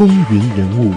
[0.00, 0.94] 风云人物。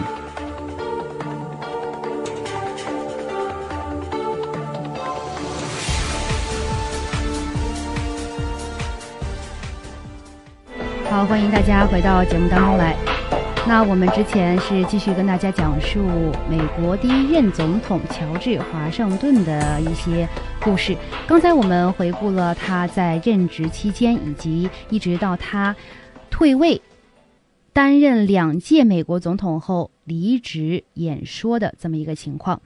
[11.10, 12.96] 好，欢迎大家回到节目当中来。
[13.68, 16.00] 那我们之前是继续跟大家讲述
[16.50, 20.26] 美国第一任总统乔治华盛顿的一些
[20.62, 20.96] 故事。
[21.28, 25.76] 刚才我们回顾了他在任职期间，以及一直到他
[26.30, 26.82] 退位、
[27.74, 32.62] 担任两届美国总统后离职演说的这么一个情况。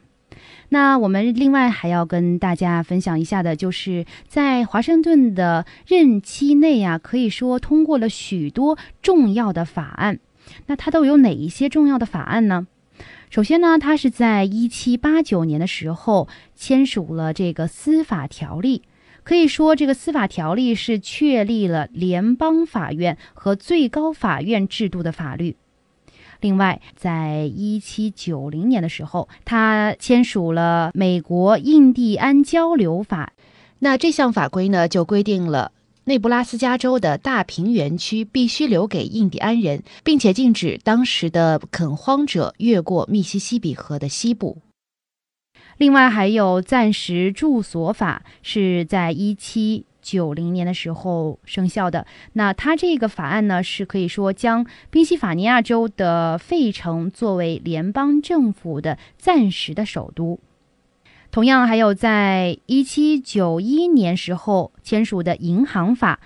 [0.70, 10.20] 那我们另外还要跟大家分享一下的，就是在华盛顿的任期内啊，可以说通过了许多重要的法案。
[10.67, 12.67] 那他都有哪一些重要的法案呢？
[13.30, 18.83] 首先呢，他是在一七八九年的时候签署了这个司法条例，
[19.27, 25.58] 可以说这个司法条例是确立了联邦法院和最高法院制度的法律。
[26.39, 33.34] 另外，在一七九零年的时候，他签署了美国印第安交流法，
[33.80, 35.73] 那这项法规呢，就规定了。
[36.06, 44.59] 内布拉斯加州的大平原区必须留给印第安人，并且禁止当时的垦荒者越过密西西比河的西部。
[45.78, 52.08] 另外，还有暂时住所法是在一七九零年的时候生效的。
[52.34, 60.39] 那它这个法案呢，是可以说将宾夕法尼亚州的费城作为联邦政府的暂时的首都。
[61.30, 66.19] 同样，还有在一七九一年时候签署的银行法，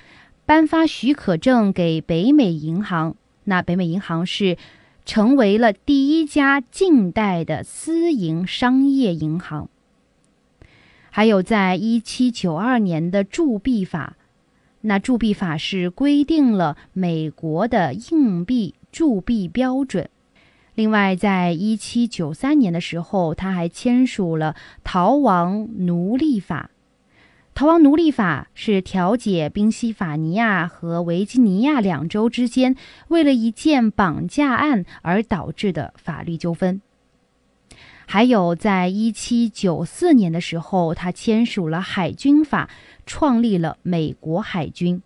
[0.45, 3.15] 颁发许可证给北美银行。
[3.43, 4.55] 那北美银行是
[5.11, 9.67] 成为了第一家近代的私营商业银行。
[11.09, 14.15] 还有在一七九二年的铸币法，
[14.79, 20.09] 那铸币法是规定了美国的硬币铸币标准。
[20.75, 24.53] 另外，在一七九三年的时候，他还签署了
[24.85, 26.70] 《逃亡奴隶法》。
[27.61, 32.75] 逃亡奴隶法是调解宾夕法尼亚和维吉尼亚两州之间
[33.09, 36.81] 为了一件绑架案而导致的法律纠纷。
[38.07, 42.67] 还有，在一七九四年的时候，他签署了《海军法》，
[43.05, 45.03] 创立了美国海军。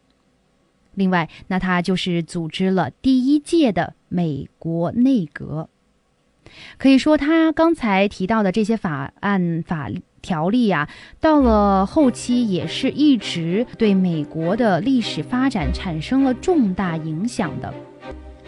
[0.93, 5.67] 另外，那他就是组织了第一届的美国内阁。
[6.77, 17.71] 可以说，他刚才提到的这些法案法律条例啊，到了后期也是一直对美国的历史发展产生了重大影响的。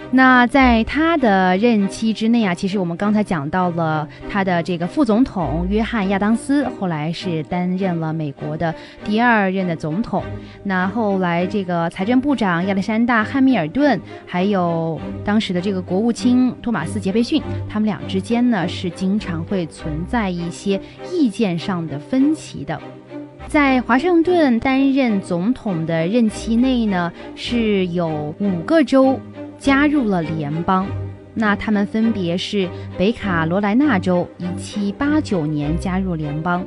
[0.10, 8.74] 那在他的任期之内啊，其实我们刚才讲到了他的这个副总统约翰亚当斯，后来是担任了美国的
[9.04, 10.24] 第二任的总统。
[10.64, 20.80] 那后来这个财政部长亚历山大汉密尔顿，还有当时的这个国务卿托马斯杰斐逊，他们俩之间呢是经常会存在一些
[21.12, 22.80] 意见上的分歧的。
[23.48, 29.20] 在华盛顿担任总统的任期内呢，是有五个州。
[29.58, 30.88] 加入了联邦，
[31.34, 36.64] 那他们分别是北卡罗来纳州，一七八九年加入联邦；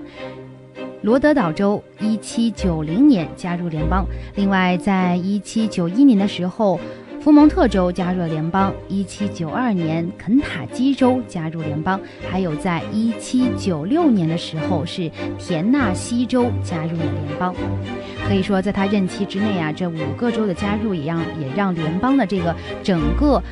[1.02, 4.04] 罗德岛州，一七九零年加入联邦。
[4.34, 6.78] 另外，在一七九一年的时候。
[7.20, 12.00] 福蒙特州加入了联邦，一七九二年肯塔基州加入联邦，
[12.30, 17.54] 还有在一七九六年的时候是田纳西州加入了联邦。
[18.26, 23.42] 可以说，在他任期之内啊，这五个州的加入也让也让联邦的这个整个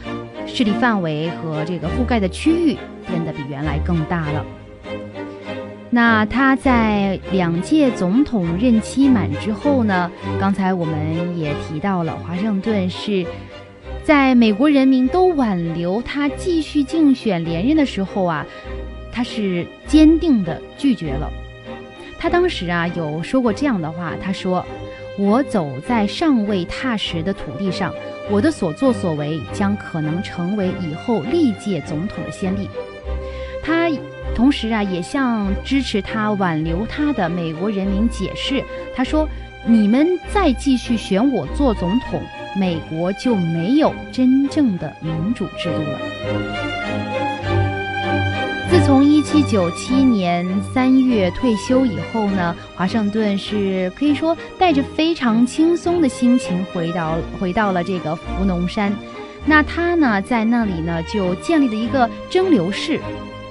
[0.46, 2.74] 势力范围和这个覆盖的区域
[3.06, 4.42] 变得比原来更大了。
[5.90, 10.10] 那他在两届总统任期满之后呢？
[10.38, 13.26] 刚才我们也提到了，华盛顿是。
[14.04, 18.46] 在美国人民都挽留他继续竞选连任的时候啊，
[19.12, 21.30] 他是坚定的拒绝了。
[22.18, 24.64] 他当时啊有说过这样的话，他说
[25.20, 27.92] ：“我走在尚未踏实的土地上，
[28.30, 32.66] 我的所作所为将可能成为以后历届总统的先例。”
[33.62, 33.90] 他
[34.38, 38.62] 同时啊也向支持他挽留他的美国人民解释，
[38.94, 39.28] 他说
[39.66, 42.22] ：“你们再继续选我做总统。”
[42.56, 45.98] 美国就没有真正的民主制度了。
[48.70, 58.92] 自从1797年3月退休以后呢，华盛顿是可以说带着非常轻松的心情回到回到了这个福农山。
[59.44, 63.00] 那他呢，在那里呢就建立了一个蒸馏室。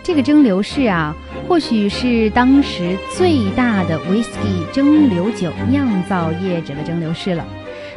[0.08, 1.14] 这个蒸馏室啊，
[1.50, 7.46] 或许是当时最大的 whisky 蒸馏酒酿造业者的蒸馏室了。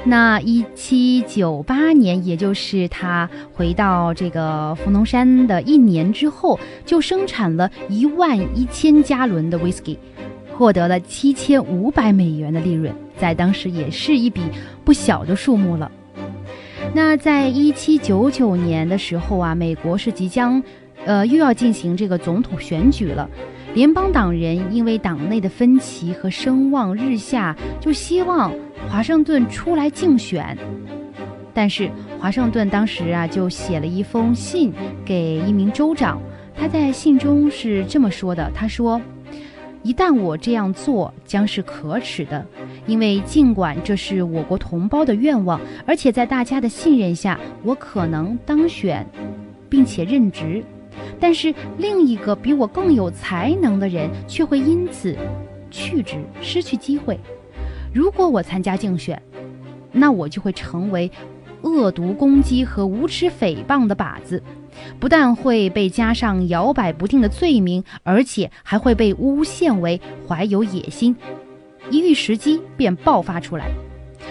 [0.02, 9.96] 那一七九八年，也就是他回到这个福农山的一年之后，就生产了一万一千加仑的 whisky，
[10.58, 14.42] 获得了七千五百美元的利润，在当时也是一笔
[14.84, 15.88] 不小的数目了。
[16.92, 20.60] 那在一七九九年的时候啊，美国是即将，
[21.06, 23.28] 呃，又要进行这个总统选举了。
[23.72, 28.52] 联邦党人因为党内的分歧和声望日下，就希望
[28.88, 30.56] 华盛顿出来竞选。
[31.54, 34.72] 但是华盛顿当时啊，就写了一封信
[35.04, 36.20] 给一名州长，
[36.56, 39.00] 他在信中是这么说的：“他说，
[39.82, 42.44] 一旦我这样做，将是可耻的，
[42.86, 49.06] 因为尽管这是我国同胞的愿望，而且在大家的信任下，我可能当选，
[49.68, 50.64] 并且任职。”
[51.18, 55.16] 但是另一个比我更有才能的人却会因此
[55.70, 57.18] 去职，失去机会。
[57.92, 59.20] 如果我参加竞选，
[59.92, 61.10] 那我就会成为
[61.62, 64.42] 恶毒攻击和无耻诽谤的靶子，
[64.98, 71.14] 不但会被加上摇摆不定的罪名，而且还会被诬陷为怀有野心，
[71.90, 73.66] 一遇时机便爆发出来。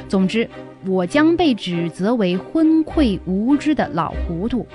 [0.07, 0.49] 总之，
[0.85, 4.65] 我将被指责为昏聩无知的老糊涂。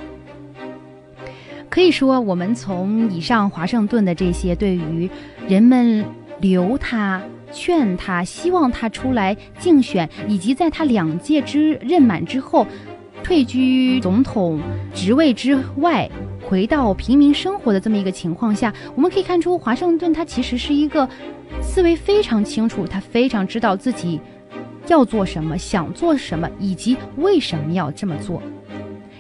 [1.75, 5.11] 可以说，我们从以上华盛顿的这些对于
[5.49, 6.05] 人们
[6.39, 12.65] 留他、劝他、希望他出来竞选，以及在他两届之任满之后
[13.25, 14.61] 退居总统
[14.95, 16.09] 职位之外，
[16.49, 21.09] 回到平民生活的这么一个情况下，我们可以看出，华盛顿他其实是一个
[21.61, 24.21] 思维非常清楚，他非常知道自己
[24.87, 28.41] 要做什么、想做什么，以及为什么要这么做。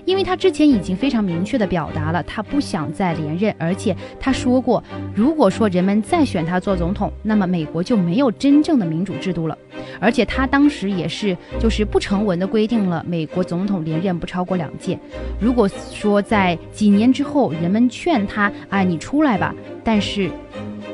[0.04, 4.82] 因为他之前已经非常明确地表达了，他不想再连任，而且他说过，
[5.14, 9.56] 如果说人们再选他做总统，那么美国就没有真正的民主制度了。
[10.00, 14.98] 而且他当时也是就是不成文的规定了，美国总统连任不超过两届。
[15.40, 20.30] 如果说在几年之后人们劝他啊你出来吧，但是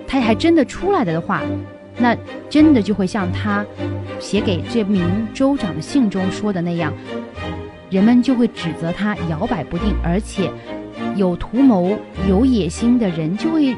[0.06, 1.42] 他还真的出来了的话，
[1.98, 2.16] 那
[2.48, 3.64] 真的就会像他
[4.18, 6.92] 写给这名州长的信中说的那样。
[7.90, 10.50] 人们就会指责他摇摆不定，而且
[11.16, 11.98] 有图谋、
[12.28, 13.76] 有野心的人就会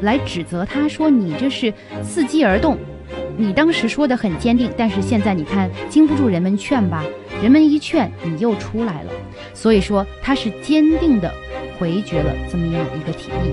[0.00, 2.78] 来指责他说：“你这是伺机而动。
[3.36, 7.04] 你当时说的很坚定，但是现在你看经不住人们劝吧，
[7.42, 9.12] 人们一劝你又出来了。
[9.52, 11.32] 所以说他是坚定的
[11.78, 13.52] 回绝了这么样一个提议。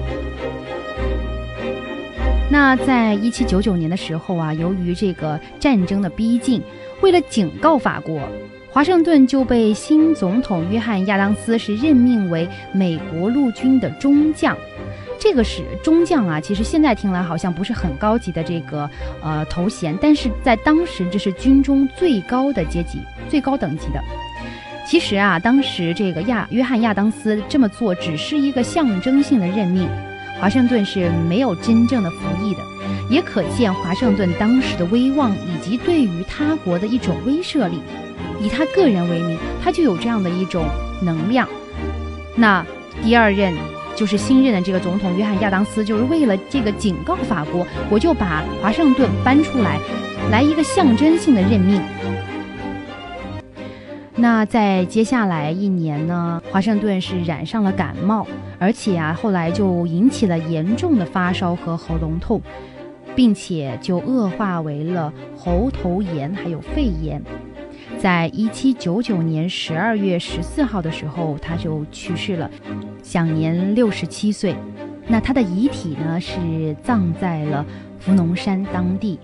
[2.50, 6.62] 那在一七九九年的时候啊，由于这个战争的逼近，
[7.02, 8.22] 为了警告法国。
[8.74, 14.56] 华盛顿就被新总统约翰亚当斯是任命为美国陆军的中将，
[15.20, 18.90] 这个是中将啊，其实现在听来好像不是很高级的这个
[19.22, 24.02] 呃头衔，但是在当时这是军中最高的阶级、最高等级的。
[24.88, 29.86] 其实啊，当时这个亚约翰亚当斯这么做只是一个象征性的任命，
[30.40, 32.62] 华盛顿是没有真正的服役的，
[33.10, 37.82] 也可见华盛顿当时的威望以及对于他国的一种威慑力。
[38.42, 40.66] 以他个人为名，他就有这样的一种
[41.02, 41.48] 能量。
[42.36, 42.66] 那
[43.04, 43.54] 第二任
[43.96, 49.80] 就是新任的这个总统约翰亚当斯，就是为了这个警告法国，我就把华盛顿搬出来，
[50.32, 51.82] 来一个象征性的任命。
[54.16, 58.28] 那在接下来一年呢，华盛顿是染上了感冒，
[58.60, 62.42] 而且啊，后来就引起了严重的发烧和喉咙痛，
[63.16, 67.22] 并且就恶化为了喉头炎还有肺炎。
[68.02, 72.50] 在一七九九年十二月十四号的时候，他就去世了，
[73.04, 74.56] 享年六十七岁。
[75.08, 77.64] 那他的遗体呢，是葬在了
[78.00, 79.20] 福农山当地，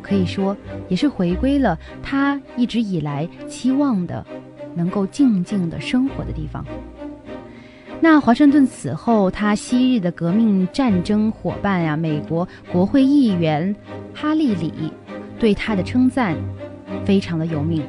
[0.00, 0.56] 可以说
[0.88, 4.24] 也是回归了他一直以来期望的，
[4.74, 6.64] 能够静静的生活的地方。
[8.00, 13.76] 那华盛顿死后，他昔日的革命战争伙伴呀，美国国会议员
[14.14, 14.72] 哈利里，
[15.38, 16.34] 对他的称赞
[17.04, 17.82] 非常的有名。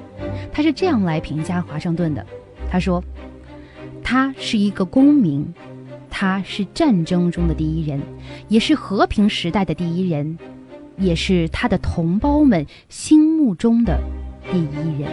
[0.52, 2.25] 他是这样来评价华盛顿的，
[2.72, 3.04] 他说
[4.04, 5.54] ：“他是一个公民，
[6.10, 8.00] 他是战争中的第一人，
[8.48, 10.38] 也是和平时代的第一人，
[10.98, 14.00] 也是他的同胞们心目中的
[14.52, 15.12] 第一人。”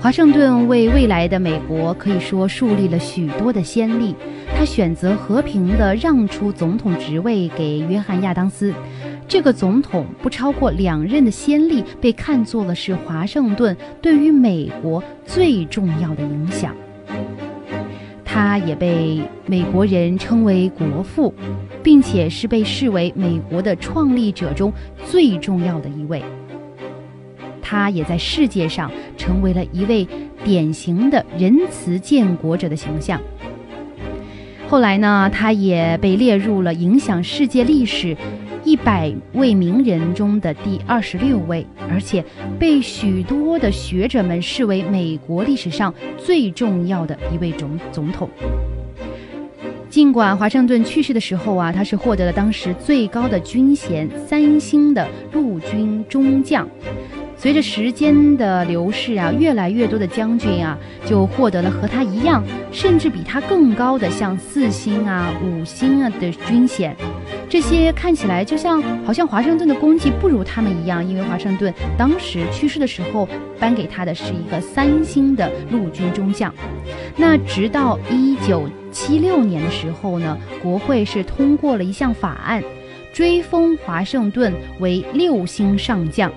[0.00, 4.14] 华盛顿为未来的美国可以说树立了许多的先例。
[4.56, 8.72] 他选择和平地让出总统职位给约翰亚当斯。
[9.28, 16.74] 这个总统不超过两任的先例，被看作了是华盛顿对于美国最重要的影响。
[18.24, 21.34] 他也被美国人称为国父，
[21.82, 24.72] 并且是被视为美国的创立者中
[25.04, 26.22] 最重要的一位。
[27.60, 30.08] 他也在世界上成为了一位
[30.42, 33.20] 典型的仁慈建国者的形象。
[34.68, 38.16] 后来呢，他也被列入了影响世界历史
[38.68, 42.22] 一百位名人中的第二十六位，而且
[42.58, 48.28] 被许多的学者们视为美国历史上最重要的一位总总统。
[49.88, 56.68] 尽管华盛顿去世的时候啊，他是获得了当时最高的军衔三星的陆军中将。
[57.38, 66.94] 随着时间的流逝啊，越来越多的将军啊，就获得了和他一样，甚至比他更高的像四星啊、五星啊的军衔。
[67.48, 73.26] 这些看起来就像好像华盛顿的功绩不如他们一样，因为华盛顿当时去世的时候
[73.58, 76.54] 颁给他的是一个三星的陆军中将。
[77.16, 82.62] 那直到一九七六年的时候呢，国会是通过了一项法案，
[83.14, 86.30] 追封华盛顿为六星上将。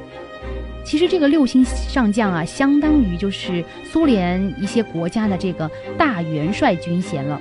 [0.84, 7.40] 其实这个六星上将啊，相当于就是苏联一些国家的这个大元帅军衔了，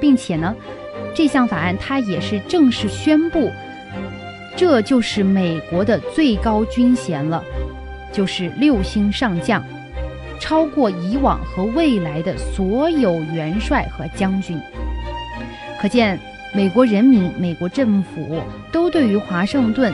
[0.00, 0.54] 并且呢，
[1.14, 3.50] 这项法案它也是正式宣布，
[4.56, 7.42] 这就是美国的最高军衔了，
[8.12, 9.62] 就是六星上将，
[10.40, 14.58] 超过以往和未来的所有元帅和将军。
[15.80, 16.18] 可见，
[16.54, 19.92] 美国人民、美国政府都对于华盛顿，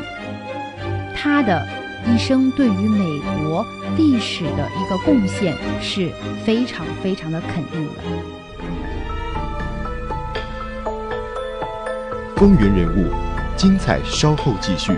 [1.15, 1.67] 他的。
[2.07, 3.05] 一生对于美
[3.43, 6.09] 国历史的一个贡献是
[6.43, 8.38] 非常非常的肯定的。
[12.39, 13.11] 风云人物，
[13.57, 14.93] 精彩稍后继续。